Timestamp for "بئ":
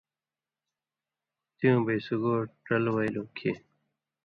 1.85-1.97